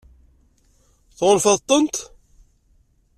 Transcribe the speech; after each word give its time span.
Tɣunfaḍ-tent? 1.17 1.95